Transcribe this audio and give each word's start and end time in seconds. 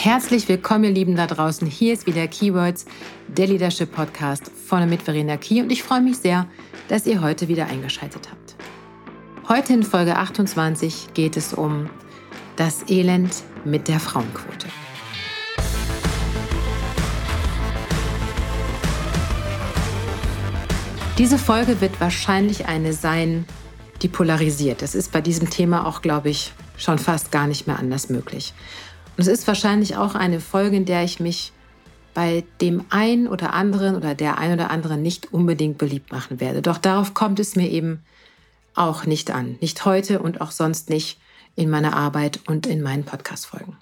Herzlich 0.00 0.48
willkommen, 0.48 0.84
ihr 0.84 0.90
Lieben 0.92 1.16
da 1.16 1.26
draußen. 1.26 1.66
Hier 1.66 1.92
ist 1.92 2.06
wieder 2.06 2.28
Keywords, 2.28 2.86
der 3.26 3.48
Leadership 3.48 3.90
Podcast 3.90 4.48
von 4.48 4.88
mit 4.88 5.02
Verena 5.02 5.36
Key 5.36 5.60
und 5.60 5.72
ich 5.72 5.82
freue 5.82 6.00
mich 6.00 6.18
sehr, 6.18 6.46
dass 6.86 7.04
ihr 7.04 7.20
heute 7.20 7.48
wieder 7.48 7.66
eingeschaltet 7.66 8.28
habt. 8.30 8.54
Heute 9.48 9.72
in 9.72 9.82
Folge 9.82 10.14
28 10.14 11.14
geht 11.14 11.36
es 11.36 11.52
um 11.52 11.90
das 12.54 12.88
Elend 12.88 13.42
mit 13.64 13.88
der 13.88 13.98
Frauenquote. 13.98 14.68
Diese 21.18 21.38
Folge 21.38 21.80
wird 21.80 22.00
wahrscheinlich 22.00 22.66
eine 22.66 22.92
sein, 22.92 23.46
die 24.02 24.08
polarisiert. 24.08 24.80
Das 24.80 24.94
ist 24.94 25.10
bei 25.10 25.20
diesem 25.20 25.50
Thema 25.50 25.88
auch, 25.88 26.02
glaube 26.02 26.30
ich, 26.30 26.52
schon 26.76 26.98
fast 26.98 27.32
gar 27.32 27.48
nicht 27.48 27.66
mehr 27.66 27.80
anders 27.80 28.08
möglich. 28.10 28.54
Und 29.18 29.22
es 29.22 29.26
ist 29.26 29.48
wahrscheinlich 29.48 29.96
auch 29.96 30.14
eine 30.14 30.38
Folge, 30.38 30.76
in 30.76 30.84
der 30.84 31.02
ich 31.02 31.18
mich 31.18 31.52
bei 32.14 32.44
dem 32.60 32.84
einen 32.88 33.26
oder 33.26 33.52
anderen 33.52 33.96
oder 33.96 34.14
der 34.14 34.38
ein 34.38 34.52
oder 34.52 34.70
anderen 34.70 35.02
nicht 35.02 35.32
unbedingt 35.32 35.76
beliebt 35.76 36.12
machen 36.12 36.38
werde. 36.38 36.62
Doch 36.62 36.78
darauf 36.78 37.14
kommt 37.14 37.40
es 37.40 37.56
mir 37.56 37.68
eben 37.68 38.04
auch 38.74 39.06
nicht 39.06 39.32
an. 39.32 39.58
Nicht 39.60 39.84
heute 39.84 40.20
und 40.20 40.40
auch 40.40 40.52
sonst 40.52 40.88
nicht 40.88 41.18
in 41.56 41.68
meiner 41.68 41.96
Arbeit 41.96 42.38
und 42.46 42.68
in 42.68 42.80
meinen 42.80 43.02
Podcast-Folgen. 43.02 43.76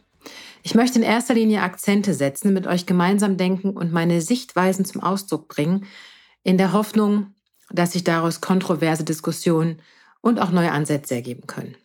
Ich 0.62 0.74
möchte 0.74 0.98
in 0.98 1.04
erster 1.04 1.34
Linie 1.34 1.60
Akzente 1.60 2.14
setzen, 2.14 2.54
mit 2.54 2.66
euch 2.66 2.86
gemeinsam 2.86 3.36
denken 3.36 3.70
und 3.70 3.92
meine 3.92 4.22
Sichtweisen 4.22 4.86
zum 4.86 5.02
Ausdruck 5.02 5.48
bringen, 5.48 5.84
in 6.44 6.56
der 6.56 6.72
Hoffnung, 6.72 7.34
dass 7.70 7.92
sich 7.92 8.04
daraus 8.04 8.40
kontroverse 8.40 9.04
Diskussionen 9.04 9.82
und 10.22 10.40
auch 10.40 10.50
neue 10.50 10.72
Ansätze 10.72 11.14
ergeben 11.14 11.46
können. 11.46 11.76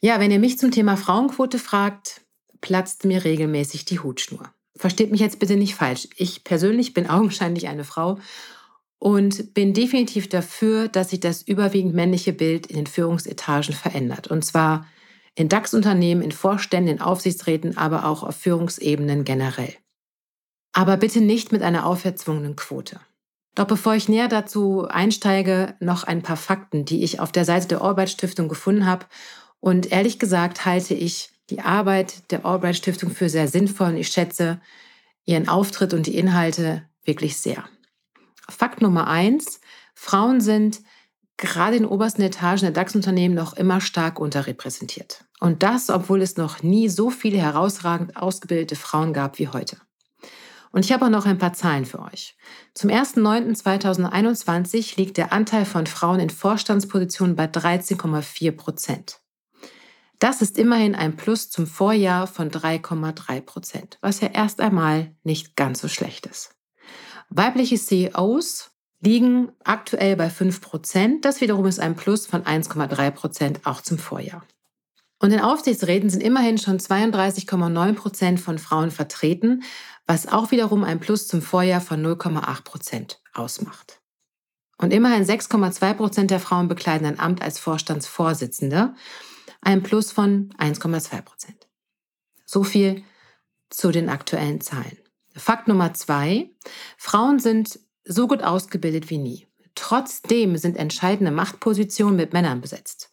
Ja, 0.00 0.20
wenn 0.20 0.30
ihr 0.30 0.38
mich 0.38 0.56
zum 0.56 0.70
Thema 0.70 0.96
Frauenquote 0.96 1.58
fragt, 1.58 2.20
platzt 2.60 3.04
mir 3.04 3.24
regelmäßig 3.24 3.84
die 3.84 4.00
Hutschnur. 4.00 4.50
Versteht 4.76 5.10
mich 5.10 5.20
jetzt 5.20 5.38
bitte 5.38 5.56
nicht 5.56 5.74
falsch. 5.74 6.08
Ich 6.16 6.44
persönlich 6.44 6.94
bin 6.94 7.08
augenscheinlich 7.08 7.68
eine 7.68 7.84
Frau 7.84 8.18
und 8.98 9.54
bin 9.54 9.74
definitiv 9.74 10.28
dafür, 10.28 10.88
dass 10.88 11.10
sich 11.10 11.20
das 11.20 11.42
überwiegend 11.42 11.94
männliche 11.94 12.32
Bild 12.32 12.66
in 12.66 12.76
den 12.76 12.86
Führungsetagen 12.86 13.74
verändert. 13.74 14.28
Und 14.28 14.44
zwar 14.44 14.86
in 15.34 15.48
DAX-Unternehmen, 15.48 16.22
in 16.22 16.32
Vorständen, 16.32 16.96
in 16.96 17.00
Aufsichtsräten, 17.00 17.76
aber 17.76 18.04
auch 18.04 18.22
auf 18.22 18.36
Führungsebenen 18.36 19.24
generell. 19.24 19.74
Aber 20.72 20.96
bitte 20.96 21.20
nicht 21.20 21.50
mit 21.50 21.62
einer 21.62 21.86
auferzwungenen 21.86 22.56
Quote. 22.56 23.00
Doch 23.54 23.66
bevor 23.66 23.94
ich 23.94 24.08
näher 24.08 24.28
dazu 24.28 24.86
einsteige, 24.86 25.74
noch 25.80 26.04
ein 26.04 26.22
paar 26.22 26.36
Fakten, 26.36 26.84
die 26.84 27.02
ich 27.02 27.20
auf 27.20 27.32
der 27.32 27.44
Seite 27.44 27.68
der 27.68 27.80
Orbeit 27.82 28.10
Stiftung 28.10 28.48
gefunden 28.48 28.86
habe. 28.86 29.06
Und 29.58 29.90
ehrlich 29.90 30.18
gesagt 30.18 30.64
halte 30.64 30.94
ich 30.94 31.30
die 31.50 31.60
Arbeit 31.60 32.30
der 32.30 32.46
Albright 32.46 32.76
Stiftung 32.76 33.10
für 33.10 33.28
sehr 33.28 33.48
sinnvoll 33.48 33.88
und 33.88 33.96
ich 33.96 34.08
schätze 34.08 34.60
ihren 35.24 35.48
Auftritt 35.48 35.94
und 35.94 36.06
die 36.06 36.16
Inhalte 36.16 36.84
wirklich 37.04 37.36
sehr. 37.36 37.64
Fakt 38.48 38.82
Nummer 38.82 39.06
eins, 39.06 39.60
Frauen 39.94 40.40
sind 40.40 40.80
gerade 41.36 41.76
in 41.76 41.86
obersten 41.86 42.22
Etagen 42.22 42.60
der 42.60 42.70
DAX-Unternehmen 42.70 43.34
noch 43.34 43.54
immer 43.54 43.80
stark 43.80 44.20
unterrepräsentiert. 44.20 45.24
Und 45.40 45.62
das, 45.62 45.90
obwohl 45.90 46.22
es 46.22 46.36
noch 46.36 46.62
nie 46.62 46.88
so 46.88 47.10
viele 47.10 47.38
herausragend 47.38 48.16
ausgebildete 48.16 48.76
Frauen 48.76 49.12
gab 49.12 49.38
wie 49.38 49.48
heute. 49.48 49.78
Und 50.72 50.84
ich 50.84 50.92
habe 50.92 51.06
auch 51.06 51.10
noch 51.10 51.26
ein 51.26 51.38
paar 51.38 51.52
Zahlen 51.52 51.84
für 51.84 52.00
euch. 52.00 52.36
Zum 52.74 52.90
1.9.2021 52.90 54.96
liegt 54.96 55.16
der 55.16 55.32
Anteil 55.32 55.64
von 55.64 55.86
Frauen 55.86 56.20
in 56.20 56.30
Vorstandspositionen 56.30 57.34
bei 57.34 57.46
13,4 57.46 58.52
Prozent. 58.52 59.19
Das 60.20 60.42
ist 60.42 60.58
immerhin 60.58 60.94
ein 60.94 61.16
Plus 61.16 61.48
zum 61.48 61.66
Vorjahr 61.66 62.26
von 62.26 62.50
3,3 62.50 63.40
Prozent, 63.40 63.98
was 64.02 64.20
ja 64.20 64.28
erst 64.28 64.60
einmal 64.60 65.16
nicht 65.24 65.56
ganz 65.56 65.80
so 65.80 65.88
schlecht 65.88 66.26
ist. 66.26 66.54
Weibliche 67.30 67.78
CEOs 67.78 68.70
liegen 69.00 69.50
aktuell 69.64 70.16
bei 70.16 70.28
5 70.28 70.60
Prozent. 70.60 71.24
Das 71.24 71.40
wiederum 71.40 71.64
ist 71.64 71.80
ein 71.80 71.96
Plus 71.96 72.26
von 72.26 72.42
1,3 72.42 73.10
Prozent 73.12 73.60
auch 73.64 73.80
zum 73.80 73.96
Vorjahr. 73.96 74.44
Und 75.20 75.32
in 75.32 75.40
Aufsichtsräten 75.40 76.10
sind 76.10 76.22
immerhin 76.22 76.58
schon 76.58 76.78
32,9 76.78 77.94
Prozent 77.94 78.40
von 78.40 78.58
Frauen 78.58 78.90
vertreten, 78.90 79.62
was 80.06 80.28
auch 80.28 80.50
wiederum 80.50 80.84
ein 80.84 81.00
Plus 81.00 81.28
zum 81.28 81.40
Vorjahr 81.40 81.80
von 81.80 82.04
0,8 82.04 82.64
Prozent 82.64 83.22
ausmacht. 83.32 84.00
Und 84.76 84.92
immerhin 84.92 85.24
6,2 85.24 85.94
Prozent 85.94 86.30
der 86.30 86.40
Frauen 86.40 86.68
bekleiden 86.68 87.06
ein 87.06 87.20
Amt 87.20 87.40
als 87.40 87.58
Vorstandsvorsitzende 87.58 88.94
ein 89.60 89.82
Plus 89.82 90.12
von 90.12 90.52
1,2 90.58 91.22
Prozent. 91.22 91.68
So 92.44 92.62
viel 92.62 93.04
zu 93.68 93.90
den 93.92 94.08
aktuellen 94.08 94.60
Zahlen. 94.60 94.98
Fakt 95.34 95.68
Nummer 95.68 95.94
zwei. 95.94 96.50
Frauen 96.96 97.38
sind 97.38 97.78
so 98.04 98.26
gut 98.26 98.42
ausgebildet 98.42 99.10
wie 99.10 99.18
nie. 99.18 99.46
Trotzdem 99.74 100.56
sind 100.56 100.76
entscheidende 100.76 101.30
Machtpositionen 101.30 102.16
mit 102.16 102.32
Männern 102.32 102.60
besetzt. 102.60 103.12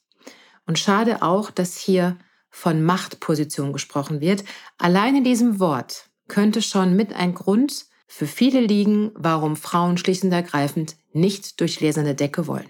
Und 0.66 0.80
schade 0.80 1.22
auch, 1.22 1.52
dass 1.52 1.78
hier 1.78 2.18
von 2.50 2.84
Machtposition 2.84 3.72
gesprochen 3.72 4.20
wird. 4.20 4.44
Allein 4.78 5.16
in 5.16 5.24
diesem 5.24 5.60
Wort 5.60 6.10
könnte 6.28 6.62
schon 6.62 6.96
mit 6.96 7.14
ein 7.14 7.36
Grund 7.36 7.86
für 8.08 8.26
viele 8.26 8.62
liegen, 8.62 9.12
warum 9.16 9.56
Frauen 9.56 9.98
schlicht 9.98 10.24
und 10.24 10.32
ergreifend 10.32 10.98
nicht 11.12 11.60
durch 11.60 11.80
leserne 11.82 12.16
Decke 12.16 12.48
wollen. 12.48 12.70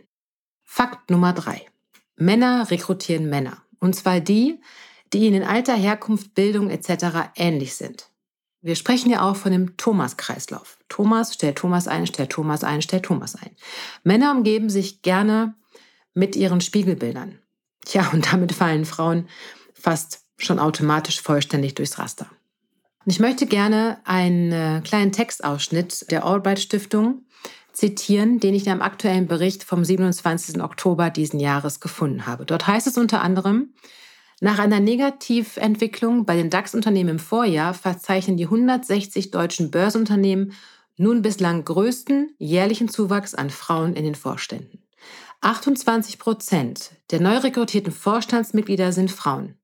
Fakt 0.63 1.09
Nummer 1.09 1.33
drei. 1.33 1.65
Männer 2.15 2.69
rekrutieren 2.69 3.29
Männer. 3.29 3.63
Und 3.79 3.95
zwar 3.95 4.19
die, 4.19 4.59
die 5.13 5.19
ihnen 5.19 5.41
in 5.41 5.47
Alter, 5.47 5.75
Herkunft, 5.75 6.35
Bildung 6.35 6.69
etc. 6.69 7.31
ähnlich 7.35 7.75
sind. 7.75 8.09
Wir 8.61 8.75
sprechen 8.75 9.09
ja 9.09 9.21
auch 9.21 9.35
von 9.35 9.51
dem 9.51 9.77
Thomas-Kreislauf. 9.77 10.77
Thomas 10.89 11.33
stellt 11.33 11.57
Thomas 11.57 11.87
ein, 11.87 12.07
stellt 12.07 12.31
Thomas 12.31 12.63
ein, 12.63 12.81
stellt 12.81 13.03
Thomas 13.03 13.35
ein. 13.35 13.51
Männer 14.03 14.31
umgeben 14.31 14.69
sich 14.69 15.01
gerne 15.01 15.55
mit 16.13 16.35
ihren 16.35 16.59
Spiegelbildern. 16.59 17.39
Tja, 17.85 18.09
und 18.11 18.31
damit 18.31 18.51
fallen 18.51 18.85
Frauen 18.85 19.29
fast 19.73 20.25
schon 20.37 20.59
automatisch 20.59 21.21
vollständig 21.21 21.75
durchs 21.75 21.97
Raster. 21.97 22.29
Und 23.05 23.11
ich 23.11 23.19
möchte 23.19 23.45
gerne 23.45 24.01
einen 24.03 24.83
kleinen 24.83 25.13
Textausschnitt 25.13 26.11
der 26.11 26.25
Albright 26.25 26.59
Stiftung 26.59 27.25
zitieren, 27.77 28.39
den 28.39 28.55
ich 28.55 28.65
in 28.65 28.71
einem 28.71 28.81
aktuellen 28.81 29.27
Bericht 29.27 29.63
vom 29.63 29.85
27. 29.85 30.63
Oktober 30.63 31.11
diesen 31.11 31.39
Jahres 31.39 31.79
gefunden 31.79 32.25
habe. 32.25 32.43
Dort 32.43 32.65
heißt 32.65 32.87
es 32.87 32.97
unter 32.97 33.21
anderem, 33.21 33.75
nach 34.41 34.57
einer 34.57 34.79
Negativentwicklung 34.79 36.25
bei 36.25 36.35
den 36.35 36.49
DAX-Unternehmen 36.49 37.11
im 37.11 37.19
Vorjahr 37.19 37.75
verzeichnen 37.75 38.35
die 38.35 38.45
160 38.45 39.29
deutschen 39.29 39.69
Börsenunternehmen 39.69 40.53
nun 40.97 41.21
bislang 41.21 41.65
größten 41.65 42.33
jährlichen 42.39 42.89
Zuwachs 42.89 43.35
an 43.35 43.51
Frauen 43.51 43.93
in 43.93 44.05
den 44.05 44.15
Vorständen. 44.15 44.79
28 45.41 46.17
Prozent 46.17 46.93
der 47.11 47.21
neu 47.21 47.37
rekrutierten 47.37 47.93
Vorstandsmitglieder 47.93 48.91
sind 48.91 49.11
Frauen. 49.11 49.55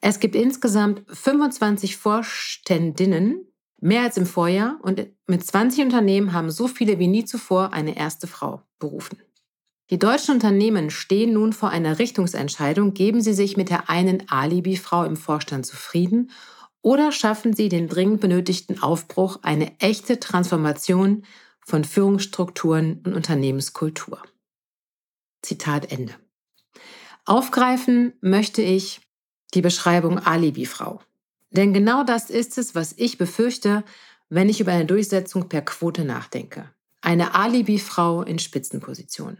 Es 0.00 0.18
gibt 0.18 0.34
insgesamt 0.34 1.02
25 1.08 1.98
Vorständinnen 1.98 3.49
Mehr 3.80 4.02
als 4.02 4.16
im 4.16 4.26
Vorjahr 4.26 4.78
und 4.82 5.06
mit 5.26 5.44
20 5.44 5.84
Unternehmen 5.84 6.32
haben 6.32 6.50
so 6.50 6.68
viele 6.68 6.98
wie 6.98 7.06
nie 7.06 7.24
zuvor 7.24 7.72
eine 7.72 7.96
erste 7.96 8.26
Frau 8.26 8.62
berufen. 8.78 9.18
Die 9.90 9.98
deutschen 9.98 10.34
Unternehmen 10.34 10.90
stehen 10.90 11.32
nun 11.32 11.52
vor 11.52 11.70
einer 11.70 11.98
Richtungsentscheidung. 11.98 12.94
Geben 12.94 13.20
sie 13.20 13.32
sich 13.32 13.56
mit 13.56 13.70
der 13.70 13.90
einen 13.90 14.30
Alibi-Frau 14.30 15.04
im 15.04 15.16
Vorstand 15.16 15.66
zufrieden 15.66 16.30
oder 16.82 17.10
schaffen 17.10 17.54
sie 17.54 17.68
den 17.68 17.88
dringend 17.88 18.20
benötigten 18.20 18.82
Aufbruch, 18.82 19.40
eine 19.42 19.78
echte 19.80 20.20
Transformation 20.20 21.24
von 21.60 21.84
Führungsstrukturen 21.84 23.02
und 23.04 23.14
Unternehmenskultur? 23.14 24.22
Zitat 25.42 25.90
Ende. 25.90 26.14
Aufgreifen 27.24 28.12
möchte 28.20 28.62
ich 28.62 29.00
die 29.54 29.62
Beschreibung 29.62 30.18
Alibi-Frau. 30.18 31.00
Denn 31.50 31.72
genau 31.72 32.04
das 32.04 32.30
ist 32.30 32.58
es, 32.58 32.74
was 32.74 32.94
ich 32.96 33.18
befürchte, 33.18 33.84
wenn 34.28 34.48
ich 34.48 34.60
über 34.60 34.72
eine 34.72 34.86
Durchsetzung 34.86 35.48
per 35.48 35.62
Quote 35.62 36.04
nachdenke. 36.04 36.70
Eine 37.00 37.34
Alibi-Frau 37.34 38.22
in 38.22 38.38
Spitzenposition. 38.38 39.38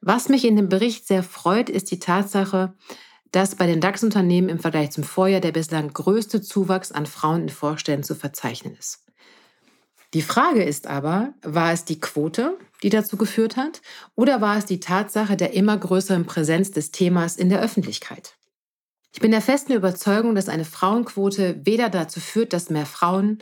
Was 0.00 0.28
mich 0.28 0.44
in 0.44 0.56
dem 0.56 0.68
Bericht 0.68 1.06
sehr 1.06 1.22
freut, 1.22 1.70
ist 1.70 1.90
die 1.90 1.98
Tatsache, 1.98 2.74
dass 3.32 3.56
bei 3.56 3.66
den 3.66 3.80
DAX-Unternehmen 3.80 4.48
im 4.48 4.60
Vergleich 4.60 4.92
zum 4.92 5.02
Vorjahr 5.02 5.40
der 5.40 5.50
bislang 5.50 5.92
größte 5.92 6.40
Zuwachs 6.40 6.92
an 6.92 7.06
Frauen 7.06 7.42
in 7.42 7.48
Vorständen 7.48 8.04
zu 8.04 8.14
verzeichnen 8.14 8.76
ist. 8.76 9.04
Die 10.12 10.22
Frage 10.22 10.62
ist 10.62 10.86
aber, 10.86 11.34
war 11.42 11.72
es 11.72 11.84
die 11.84 11.98
Quote, 11.98 12.56
die 12.84 12.90
dazu 12.90 13.16
geführt 13.16 13.56
hat, 13.56 13.82
oder 14.14 14.40
war 14.40 14.56
es 14.56 14.66
die 14.66 14.78
Tatsache 14.78 15.36
der 15.36 15.54
immer 15.54 15.76
größeren 15.76 16.26
Präsenz 16.26 16.70
des 16.70 16.92
Themas 16.92 17.36
in 17.36 17.48
der 17.48 17.60
Öffentlichkeit? 17.60 18.36
Ich 19.14 19.20
bin 19.20 19.30
der 19.30 19.40
festen 19.40 19.72
Überzeugung, 19.72 20.34
dass 20.34 20.48
eine 20.48 20.64
Frauenquote 20.64 21.60
weder 21.64 21.88
dazu 21.88 22.18
führt, 22.18 22.52
dass 22.52 22.68
mehr 22.68 22.84
Frauen 22.84 23.38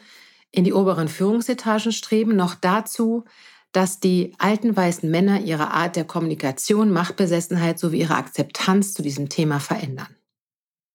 in 0.51 0.65
die 0.65 0.75
oberen 0.75 1.09
Führungsetagen 1.09 1.93
streben, 1.93 2.37
noch 2.37 2.55
dazu, 2.55 3.25
dass 3.73 3.99
die 3.99 4.35
alten 4.37 4.77
weißen 4.77 5.11
Männer 5.11 5.41
ihre 5.41 5.71
Art 5.71 5.97
der 5.97 6.05
Kommunikation, 6.05 6.93
Machtbesessenheit 6.93 7.79
sowie 7.79 8.01
ihre 8.01 8.17
Akzeptanz 8.17 8.93
zu 8.93 9.01
diesem 9.01 9.31
Thema 9.31 9.61
verändern. 9.61 10.15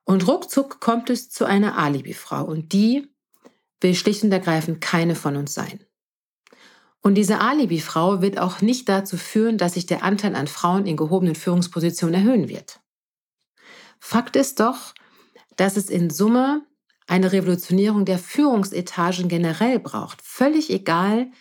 Und 0.05 0.27
ruckzuck 0.27 0.79
kommt 0.79 1.09
es 1.09 1.31
zu 1.31 1.45
einer 1.45 1.75
Alibi-Frau 1.75 2.45
und 2.45 2.71
die 2.71 3.11
will 3.81 3.95
schlicht 3.95 4.23
und 4.23 4.31
ergreifend 4.31 4.79
keine 4.79 5.15
von 5.15 5.37
uns 5.37 5.55
sein. 5.55 5.79
Und 7.01 7.15
diese 7.15 7.41
Alibi-Frau 7.41 8.21
wird 8.21 8.37
auch 8.37 8.61
nicht 8.61 8.87
dazu 8.87 9.17
führen, 9.17 9.57
dass 9.57 9.73
sich 9.73 9.87
der 9.87 10.03
Anteil 10.03 10.35
an 10.35 10.45
Frauen 10.45 10.85
in 10.85 10.97
gehobenen 10.97 11.33
Führungspositionen 11.33 12.13
erhöhen 12.13 12.47
wird. 12.47 12.79
Fakt 13.99 14.35
ist 14.35 14.59
doch, 14.59 14.93
dass 15.55 15.77
es 15.77 15.89
in 15.89 16.09
Summe 16.09 16.61
eine 17.07 17.31
Revolutionierung 17.31 18.05
der 18.05 18.19
Führungsetagen 18.19 19.27
generell 19.29 19.79
braucht. 19.79 20.21
Völlig 20.21 20.69
egal, 20.69 21.31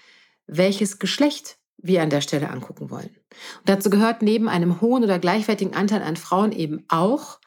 welches 0.47 0.99
Geschlecht 0.99 1.59
wir 1.77 2.03
an 2.03 2.11
der 2.11 2.21
Stelle 2.21 2.51
angucken 2.51 2.91
wollen. 2.91 3.11
Und 3.59 3.69
dazu 3.69 3.91
gehört 3.91 4.23
neben 4.23 4.49
einem 4.49 4.81
hohen 4.81 5.05
oder 5.05 5.19
gleichwertigen 5.19 5.75
Anteil 5.75 6.03
an 6.03 6.17
Frauen 6.17 6.53
eben 6.53 6.85
auch 6.89 7.41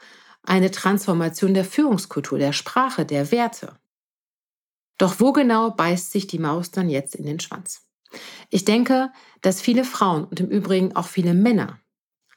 eine 0.44 0.72
Transformation 0.72 1.54
der 1.54 1.66
Führungskultur, 1.66 2.38
der 2.38 2.54
Sprache, 2.54 3.06
der 3.06 3.32
Werte. 3.32 3.78
Doch 4.98 5.20
wo 5.20 5.32
genau 5.32 5.72
beißt 5.72 6.12
sich 6.12 6.28
die 6.28 6.40
Maus 6.40 6.72
dann 6.72 6.90
jetzt 6.90 7.16
in 7.16 7.26
den 7.26 7.40
Schwanz? 7.40 7.88
Ich 8.50 8.66
denke, 8.66 9.12
dass 9.42 9.62
viele 9.62 9.84
Frauen 9.84 10.26
und 10.26 10.40
im 10.40 10.50
Übrigen 10.50 10.96
auch 10.96 11.08
viele 11.08 11.34
Männer 11.34 11.80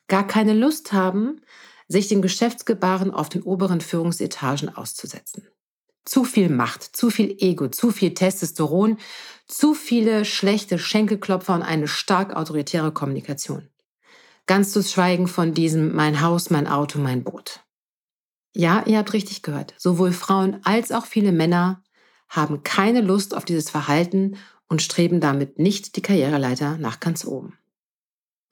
gar 0.09 0.27
keine 0.27 0.53
Lust 0.53 0.93
haben, 0.93 1.41
sich 1.89 2.09
dem 2.09 2.23
Geschäftsgebaren 2.23 3.11
auf 3.11 3.29
den 3.29 3.43
oberen 3.43 3.81
Führungsetagen 3.81 4.75
auszusetzen. 4.75 5.47
Zu 6.05 6.25
viel 6.25 6.49
Macht, 6.49 6.83
zu 6.83 7.11
viel 7.11 7.37
Ego, 7.39 7.69
zu 7.69 7.91
viel 7.91 8.15
Testosteron, 8.15 8.99
zu 9.47 9.75
viele 9.75 10.25
schlechte 10.25 10.79
Schenkelklopfer 10.79 11.55
und 11.55 11.63
eine 11.63 11.87
stark 11.87 12.35
autoritäre 12.35 12.93
Kommunikation. 12.93 13.69
Ganz 14.47 14.73
zu 14.73 14.83
schweigen 14.83 15.29
von 15.29 15.55
diesem 15.55 15.95
mein 15.95 16.21
Haus, 16.21 16.51
mein 16.51 16.67
Auto, 16.67 16.99
mein 16.99 17.23
Boot. 17.23 17.61
Ja, 18.55 18.85
ihr 18.87 18.99
habt 18.99 19.13
richtig 19.13 19.43
gehört. 19.43 19.75
Sowohl 19.79 20.13
Frauen 20.13 20.61
als 20.65 20.91
auch 20.91 21.07
viele 21.07 21.33
Männer 21.33 21.83
haben 22.29 22.63
keine 22.63 23.01
Lust 23.01 23.35
auf 23.35 23.45
dieses 23.45 23.71
Verhalten 23.71 24.37
und 24.69 24.83
streben 24.83 25.21
damit 25.21 25.59
nicht 25.59 25.97
die 25.97 26.03
Karriereleiter 26.03 26.79
nach 26.79 26.99
ganz 26.99 27.25
oben. 27.25 27.59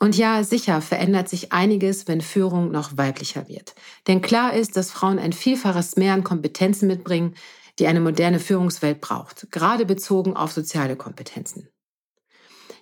Und 0.02 0.16
ja, 0.16 0.42
sicher 0.42 0.80
verändert 0.80 1.28
sich 1.28 1.52
einiges, 1.52 2.08
wenn 2.08 2.22
Führung 2.22 2.70
noch 2.72 2.96
weiblicher 2.96 3.48
wird. 3.48 3.74
Denn 4.06 4.22
klar 4.22 4.54
ist, 4.54 4.76
dass 4.76 4.90
Frauen 4.90 5.18
ein 5.18 5.34
Vielfaches 5.34 5.96
mehr 5.96 6.14
an 6.14 6.24
Kompetenzen 6.24 6.88
mitbringen, 6.88 7.34
die 7.78 7.86
eine 7.86 8.00
moderne 8.00 8.40
Führungswelt 8.40 9.02
braucht, 9.02 9.50
gerade 9.50 9.84
bezogen 9.84 10.34
auf 10.34 10.52
soziale 10.52 10.96
Kompetenzen. 10.96 11.68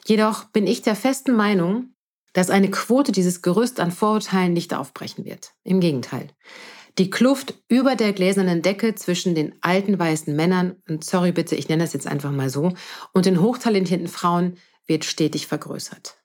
Jedoch 0.07 0.45
bin 0.45 0.67
ich 0.67 0.81
der 0.83 0.95
festen 0.95 1.35
Meinung, 1.35 1.93
dass 2.35 2.51
eine 2.51 2.71
Quote 2.71 3.11
dieses 3.11 3.43
Gerüst 3.43 3.81
an 3.81 3.91
Vorurteilen 3.91 4.53
nicht 4.53 4.73
aufbrechen 4.73 5.25
wird. 5.25 5.53
Im 5.65 5.81
Gegenteil. 5.81 6.29
Die 6.99 7.11
Kluft 7.11 7.55
über 7.69 7.97
der 7.97 8.13
gläsernen 8.13 8.63
Decke 8.63 8.95
zwischen 8.95 9.35
den 9.35 9.55
alten 9.61 9.99
weißen 9.99 10.35
Männern, 10.35 10.77
und 10.89 11.05
sorry 11.05 11.33
bitte, 11.33 11.57
ich 11.57 11.69
nenne 11.69 11.83
das 11.83 11.93
jetzt 11.95 12.07
einfach 12.07 12.31
mal 12.31 12.49
so, 12.49 12.73
und 13.13 13.27
den 13.27 13.41
hochtalentierten 13.41 14.09
Frauen 14.09 14.57
wird 14.87 15.05
stetig 15.05 15.49
vergrößert. 15.49 16.17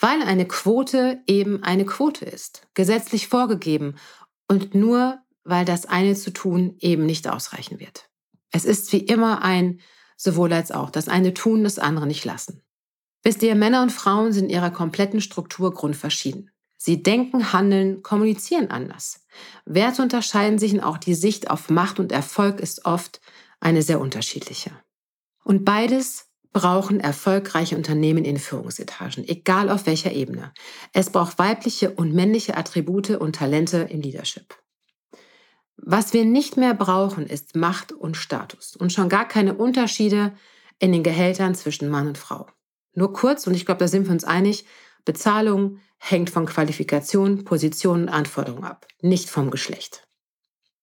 Weil 0.00 0.22
eine 0.22 0.46
Quote 0.46 1.22
eben 1.26 1.62
eine 1.62 1.84
Quote 1.84 2.24
ist, 2.24 2.68
gesetzlich 2.74 3.28
vorgegeben 3.28 3.96
und 4.46 4.74
nur 4.74 5.18
weil 5.44 5.64
das 5.64 5.86
eine 5.86 6.14
zu 6.14 6.30
tun 6.30 6.76
eben 6.78 7.06
nicht 7.06 7.26
ausreichen 7.26 7.80
wird. 7.80 8.10
Es 8.50 8.64
ist 8.64 8.92
wie 8.92 8.98
immer 8.98 9.42
ein 9.42 9.80
sowohl 10.16 10.52
als 10.52 10.72
auch, 10.72 10.90
das 10.90 11.08
eine 11.08 11.32
tun, 11.32 11.64
das 11.64 11.78
andere 11.78 12.06
nicht 12.06 12.24
lassen. 12.24 12.62
Wisst 13.22 13.42
ihr, 13.42 13.54
Männer 13.54 13.82
und 13.82 13.92
Frauen 13.92 14.32
sind 14.32 14.44
in 14.44 14.50
ihrer 14.50 14.70
kompletten 14.70 15.20
Struktur 15.20 15.72
grundverschieden. 15.72 16.50
Sie 16.76 17.02
denken, 17.02 17.52
handeln, 17.52 18.02
kommunizieren 18.02 18.70
anders. 18.70 19.26
Werte 19.64 20.02
unterscheiden 20.02 20.58
sich 20.58 20.72
und 20.72 20.80
auch 20.80 20.98
die 20.98 21.14
Sicht 21.14 21.50
auf 21.50 21.70
Macht 21.70 21.98
und 21.98 22.12
Erfolg 22.12 22.60
ist 22.60 22.84
oft 22.84 23.20
eine 23.60 23.82
sehr 23.82 24.00
unterschiedliche. 24.00 24.70
Und 25.42 25.64
beides 25.64 26.27
brauchen 26.52 27.00
erfolgreiche 27.00 27.76
Unternehmen 27.76 28.24
in 28.24 28.38
Führungsetagen, 28.38 29.28
egal 29.28 29.70
auf 29.70 29.86
welcher 29.86 30.12
Ebene. 30.12 30.52
Es 30.92 31.10
braucht 31.10 31.38
weibliche 31.38 31.90
und 31.90 32.14
männliche 32.14 32.56
Attribute 32.56 33.10
und 33.10 33.36
Talente 33.36 33.78
im 33.90 34.00
Leadership. 34.00 34.56
Was 35.76 36.12
wir 36.12 36.24
nicht 36.24 36.56
mehr 36.56 36.74
brauchen, 36.74 37.26
ist 37.26 37.54
Macht 37.54 37.92
und 37.92 38.16
Status 38.16 38.74
und 38.74 38.92
schon 38.92 39.08
gar 39.08 39.28
keine 39.28 39.54
Unterschiede 39.54 40.32
in 40.78 40.92
den 40.92 41.02
Gehältern 41.02 41.54
zwischen 41.54 41.88
Mann 41.88 42.08
und 42.08 42.18
Frau. 42.18 42.46
Nur 42.94 43.12
kurz, 43.12 43.46
und 43.46 43.54
ich 43.54 43.64
glaube, 43.64 43.78
da 43.78 43.88
sind 43.88 44.06
wir 44.06 44.12
uns 44.12 44.24
einig, 44.24 44.64
Bezahlung 45.04 45.78
hängt 45.98 46.30
von 46.30 46.46
Qualifikation, 46.46 47.44
Position 47.44 48.02
und 48.02 48.08
Anforderungen 48.08 48.64
ab, 48.64 48.86
nicht 49.00 49.30
vom 49.30 49.50
Geschlecht. 49.50 50.06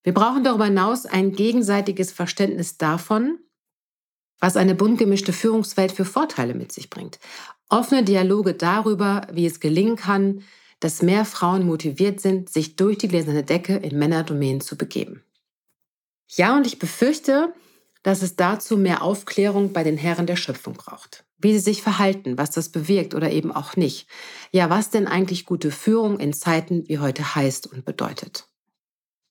Wir 0.02 0.14
brauchen 0.14 0.44
darüber 0.44 0.66
hinaus 0.66 1.04
ein 1.04 1.32
gegenseitiges 1.32 2.12
Verständnis 2.12 2.78
davon, 2.78 3.38
was 4.40 4.56
eine 4.56 4.74
bunt 4.74 4.98
gemischte 4.98 5.32
Führungswelt 5.32 5.92
für 5.92 6.04
Vorteile 6.04 6.54
mit 6.54 6.72
sich 6.72 6.90
bringt. 6.90 7.18
Offene 7.68 8.04
Dialoge 8.04 8.54
darüber, 8.54 9.26
wie 9.32 9.46
es 9.46 9.60
gelingen 9.60 9.96
kann, 9.96 10.42
dass 10.80 11.02
mehr 11.02 11.24
Frauen 11.24 11.66
motiviert 11.66 12.20
sind, 12.20 12.50
sich 12.50 12.76
durch 12.76 12.98
die 12.98 13.08
gläserne 13.08 13.42
Decke 13.42 13.76
in 13.76 13.98
Männerdomänen 13.98 14.60
zu 14.60 14.76
begeben. 14.76 15.22
Ja, 16.28 16.56
und 16.56 16.66
ich 16.66 16.78
befürchte, 16.78 17.54
dass 18.02 18.22
es 18.22 18.36
dazu 18.36 18.76
mehr 18.76 19.02
Aufklärung 19.02 19.72
bei 19.72 19.82
den 19.82 19.96
Herren 19.96 20.26
der 20.26 20.36
Schöpfung 20.36 20.74
braucht. 20.74 21.24
Wie 21.38 21.52
sie 21.52 21.58
sich 21.58 21.82
verhalten, 21.82 22.38
was 22.38 22.50
das 22.50 22.68
bewirkt 22.68 23.14
oder 23.14 23.30
eben 23.30 23.52
auch 23.52 23.76
nicht. 23.76 24.06
Ja, 24.52 24.70
was 24.70 24.90
denn 24.90 25.06
eigentlich 25.06 25.44
gute 25.44 25.70
Führung 25.70 26.18
in 26.18 26.32
Zeiten 26.32 26.88
wie 26.88 26.98
heute 26.98 27.34
heißt 27.34 27.66
und 27.66 27.84
bedeutet. 27.84 28.48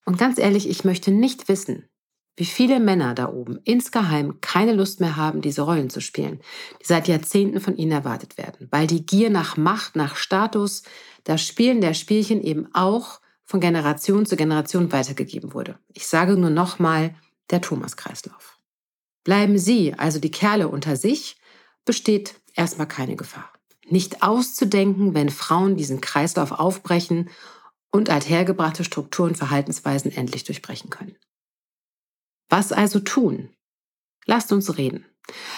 Und 0.06 0.18
ganz 0.18 0.38
ehrlich, 0.38 0.70
ich 0.70 0.84
möchte 0.84 1.12
nicht 1.12 1.48
wissen, 1.48 1.90
wie 2.38 2.46
viele 2.46 2.80
Männer 2.80 3.14
da 3.14 3.30
oben 3.30 3.60
insgeheim 3.64 4.42
keine 4.42 4.74
Lust 4.74 5.00
mehr 5.00 5.16
haben, 5.16 5.42
diese 5.42 5.62
Rollen 5.62 5.90
zu 5.90 6.02
spielen, 6.02 6.42
die 6.82 6.86
seit 6.86 7.08
Jahrzehnten 7.08 7.62
von 7.62 7.78
ihnen 7.78 7.92
erwartet 7.92 8.38
werden, 8.38 8.68
weil 8.72 8.88
die 8.88 9.06
Gier 9.06 9.30
nach 9.30 9.56
Macht, 9.58 9.96
nach 9.96 10.16
Status, 10.16 10.84
das 11.24 11.42
Spielen 11.42 11.82
der 11.82 11.94
Spielchen 11.94 12.42
eben 12.42 12.68
auch 12.74 13.20
von 13.46 13.60
Generation 13.60 14.26
zu 14.26 14.36
Generation 14.36 14.92
weitergegeben 14.92 15.54
wurde. 15.54 15.80
Ich 15.94 16.08
sage 16.08 16.36
nur 16.36 16.50
nochmal, 16.50 17.16
der 17.52 17.62
Thomas-Kreislauf. 17.62 18.60
Bleiben 19.24 19.58
Sie, 19.58 19.94
also 19.94 20.20
die 20.20 20.32
Kerle 20.32 20.68
unter 20.68 20.96
sich, 20.96 21.38
besteht 21.86 22.36
erstmal 22.56 22.88
keine 22.88 23.16
Gefahr. 23.16 23.50
Nicht 23.88 24.24
auszudenken, 24.24 25.14
wenn 25.14 25.30
Frauen 25.30 25.78
diesen 25.78 26.02
Kreislauf 26.02 26.52
aufbrechen 26.52 27.30
und 27.92 28.10
althergebrachte 28.10 28.84
Strukturen 28.84 29.30
und 29.30 29.38
Verhaltensweisen 29.38 30.12
endlich 30.12 30.44
durchbrechen 30.44 30.90
können. 30.90 31.16
Was 32.50 32.72
also 32.72 33.00
tun? 33.00 33.50
Lasst 34.26 34.52
uns 34.52 34.78
reden. 34.78 35.06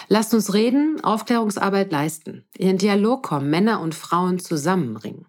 Lasst 0.08 0.32
uns 0.32 0.54
reden, 0.54 1.02
Aufklärungsarbeit 1.02 1.92
leisten, 1.92 2.46
in 2.56 2.68
den 2.68 2.78
Dialog 2.78 3.22
kommen, 3.22 3.50
Männer 3.50 3.80
und 3.80 3.94
Frauen 3.94 4.38
zusammenbringen. 4.38 5.26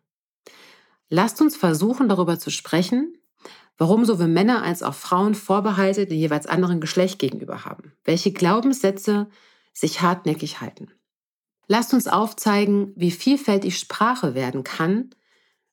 Lasst 1.10 1.42
uns 1.42 1.58
versuchen, 1.58 2.08
darüber 2.08 2.40
zu 2.40 2.50
sprechen, 2.50 3.18
warum 3.78 4.06
sowohl 4.06 4.28
Männer 4.28 4.64
als 4.64 4.84
auch 4.84 4.94
Frauen 4.94 5.36
Vorbehalte 5.36 6.06
dem 6.06 6.18
jeweils 6.18 6.48
anderen 6.48 6.80
Geschlecht 6.80 7.20
gegenüber 7.20 7.66
haben, 7.66 7.94
welche 8.06 8.32
Glaubenssätze 8.32 9.30
sich 9.74 10.02
hartnäckig 10.02 10.62
halten. 10.62 10.92
Lasst 11.68 11.94
uns 11.94 12.08
aufzeigen, 12.08 12.94
wie 12.96 13.12
vielfältig 13.12 13.78
Sprache 13.78 14.34
werden 14.36 14.64
kann, 14.64 15.10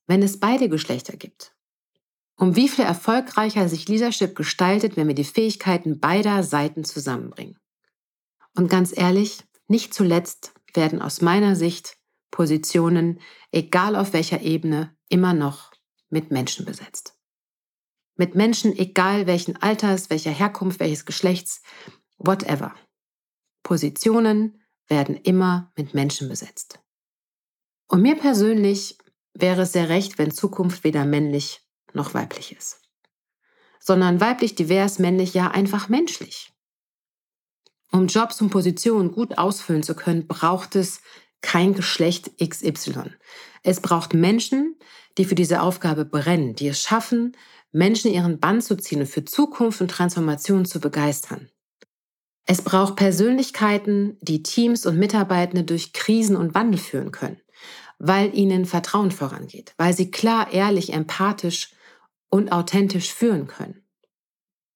wenn 0.06 0.22
es 0.22 0.40
beide 0.40 0.68
Geschlechter 0.68 1.16
gibt 1.16 1.55
um 2.36 2.54
wie 2.54 2.68
viel 2.68 2.84
erfolgreicher 2.84 3.68
sich 3.68 3.88
Leadership 3.88 4.36
gestaltet, 4.36 4.96
wenn 4.96 5.08
wir 5.08 5.14
die 5.14 5.24
Fähigkeiten 5.24 5.98
beider 5.98 6.42
Seiten 6.42 6.84
zusammenbringen. 6.84 7.58
Und 8.54 8.68
ganz 8.68 8.96
ehrlich, 8.96 9.42
nicht 9.68 9.94
zuletzt 9.94 10.52
werden 10.74 11.02
aus 11.02 11.20
meiner 11.20 11.56
Sicht 11.56 11.96
Positionen, 12.30 13.20
egal 13.50 13.96
auf 13.96 14.12
welcher 14.12 14.42
Ebene, 14.42 14.94
immer 15.08 15.32
noch 15.32 15.72
mit 16.10 16.30
Menschen 16.30 16.66
besetzt. 16.66 17.18
Mit 18.16 18.34
Menschen, 18.34 18.76
egal 18.76 19.26
welchen 19.26 19.56
Alters, 19.56 20.10
welcher 20.10 20.30
Herkunft, 20.30 20.80
welches 20.80 21.04
Geschlechts, 21.04 21.62
whatever. 22.18 22.74
Positionen 23.62 24.62
werden 24.88 25.16
immer 25.16 25.72
mit 25.76 25.94
Menschen 25.94 26.28
besetzt. 26.28 26.80
Und 27.88 28.02
mir 28.02 28.16
persönlich 28.16 28.98
wäre 29.34 29.62
es 29.62 29.72
sehr 29.72 29.88
recht, 29.88 30.18
wenn 30.18 30.30
Zukunft 30.30 30.84
weder 30.84 31.04
männlich 31.04 31.65
noch 31.96 32.14
weiblich 32.14 32.56
ist, 32.56 32.80
sondern 33.80 34.20
weiblich, 34.20 34.54
divers, 34.54 34.98
männlich, 34.98 35.34
ja 35.34 35.48
einfach 35.48 35.88
menschlich. 35.88 36.52
Um 37.92 38.06
Jobs 38.06 38.40
und 38.40 38.50
Positionen 38.50 39.12
gut 39.12 39.38
ausfüllen 39.38 39.82
zu 39.82 39.94
können, 39.94 40.26
braucht 40.26 40.76
es 40.76 41.00
kein 41.40 41.74
Geschlecht 41.74 42.32
XY. 42.38 43.12
Es 43.62 43.80
braucht 43.80 44.14
Menschen, 44.14 44.76
die 45.18 45.24
für 45.24 45.34
diese 45.34 45.62
Aufgabe 45.62 46.04
brennen, 46.04 46.54
die 46.54 46.68
es 46.68 46.82
schaffen, 46.82 47.36
Menschen 47.72 48.12
ihren 48.12 48.40
Bann 48.40 48.60
zu 48.60 48.76
ziehen 48.76 49.00
und 49.00 49.06
für 49.06 49.24
Zukunft 49.24 49.80
und 49.80 49.90
Transformation 49.90 50.64
zu 50.64 50.80
begeistern. 50.80 51.50
Es 52.44 52.62
braucht 52.62 52.96
Persönlichkeiten, 52.96 54.18
die 54.20 54.42
Teams 54.42 54.86
und 54.86 54.98
Mitarbeitende 54.98 55.64
durch 55.64 55.92
Krisen 55.92 56.36
und 56.36 56.54
Wandel 56.54 56.78
führen 56.78 57.10
können, 57.10 57.40
weil 57.98 58.36
ihnen 58.36 58.66
Vertrauen 58.66 59.10
vorangeht, 59.10 59.74
weil 59.78 59.94
sie 59.94 60.10
klar, 60.10 60.52
ehrlich, 60.52 60.92
empathisch 60.92 61.72
und 62.36 62.52
authentisch 62.52 63.12
führen 63.12 63.46
können. 63.46 63.82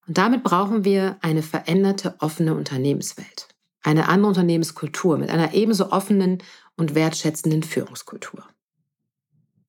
Und 0.07 0.19
damit 0.19 0.43
brauchen 0.43 0.85
wir 0.85 1.19
eine 1.21 1.43
veränderte, 1.43 2.17
offene 2.19 2.55
Unternehmenswelt. 2.55 3.49
Eine 3.83 4.09
andere 4.09 4.31
Unternehmenskultur 4.31 5.19
mit 5.19 5.31
einer 5.31 5.55
ebenso 5.55 5.93
offenen 5.93 6.43
und 6.77 6.95
wertschätzenden 6.95 7.63
Führungskultur. 7.63 8.45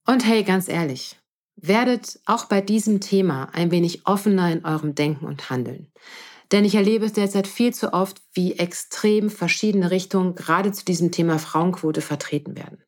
Und 0.06 0.26
hey, 0.26 0.44
ganz 0.44 0.68
ehrlich, 0.68 1.18
werdet 1.56 2.20
auch 2.26 2.46
bei 2.46 2.62
diesem 2.62 3.02
Thema 3.02 3.50
ein 3.54 3.72
wenig 3.72 4.08
offener 4.08 4.52
in 4.52 4.66
eurem 4.66 4.96
Denken 4.96 5.26
und 5.26 5.50
Handeln. 5.50 5.92
Denn 6.52 6.66
ich 6.66 6.76
erlebe 6.76 7.06
es 7.06 7.14
derzeit 7.14 7.48
viel 7.48 7.74
zu 7.74 7.94
oft, 7.94 8.22
wie 8.34 8.54
extrem 8.54 9.30
verschiedene 9.30 9.92
Richtungen 9.92 10.36
gerade 10.36 10.72
zu 10.72 10.84
diesem 10.84 11.12
Thema 11.12 11.40
Frauenquote 11.40 12.02
vertreten 12.02 12.56
werden. 12.56 12.84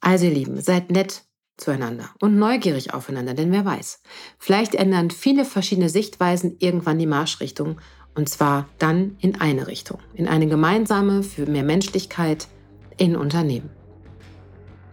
Also 0.00 0.26
ihr 0.26 0.32
Lieben, 0.32 0.60
seid 0.60 0.90
nett 0.90 1.24
zueinander 1.56 2.10
und 2.20 2.38
neugierig 2.38 2.94
aufeinander, 2.94 3.34
denn 3.34 3.52
wer 3.52 3.64
weiß, 3.64 4.00
vielleicht 4.38 4.74
ändern 4.74 5.10
viele 5.10 5.44
verschiedene 5.44 5.88
Sichtweisen 5.88 6.56
irgendwann 6.58 6.98
die 6.98 7.06
Marschrichtung 7.06 7.80
und 8.14 8.28
zwar 8.28 8.68
dann 8.78 9.16
in 9.20 9.40
eine 9.40 9.66
Richtung, 9.66 9.98
in 10.14 10.28
eine 10.28 10.46
gemeinsame 10.46 11.22
für 11.22 11.46
mehr 11.46 11.62
Menschlichkeit 11.62 12.48
in 12.96 13.16
Unternehmen. 13.16 13.70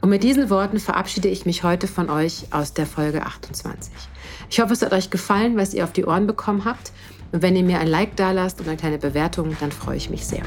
Und 0.01 0.09
mit 0.09 0.23
diesen 0.23 0.49
Worten 0.49 0.79
verabschiede 0.79 1.29
ich 1.29 1.45
mich 1.45 1.63
heute 1.63 1.87
von 1.87 2.09
euch 2.09 2.47
aus 2.51 2.73
der 2.73 2.85
Folge 2.85 3.25
28. 3.25 3.93
Ich 4.49 4.59
hoffe, 4.59 4.73
es 4.73 4.81
hat 4.81 4.91
euch 4.91 5.09
gefallen, 5.09 5.55
was 5.55 5.73
ihr 5.73 5.85
auf 5.85 5.93
die 5.93 6.03
Ohren 6.03 6.27
bekommen 6.27 6.65
habt. 6.65 6.91
Und 7.31 7.41
wenn 7.41 7.55
ihr 7.55 7.63
mir 7.63 7.79
ein 7.79 7.87
Like 7.87 8.17
dalasst 8.17 8.59
und 8.59 8.67
eine 8.67 8.75
kleine 8.75 8.97
Bewertung, 8.97 9.55
dann 9.61 9.71
freue 9.71 9.95
ich 9.95 10.09
mich 10.09 10.27
sehr. 10.27 10.43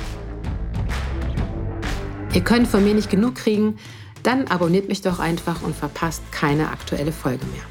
Ihr 2.34 2.44
könnt 2.44 2.68
von 2.68 2.84
mir 2.84 2.92
nicht 2.92 3.08
genug 3.08 3.36
kriegen, 3.36 3.78
dann 4.22 4.46
abonniert 4.48 4.88
mich 4.88 5.02
doch 5.02 5.18
einfach 5.18 5.62
und 5.62 5.74
verpasst 5.74 6.22
keine 6.32 6.70
aktuelle 6.70 7.12
Folge 7.12 7.44
mehr. 7.46 7.62